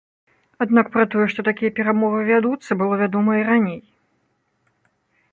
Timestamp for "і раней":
3.41-3.77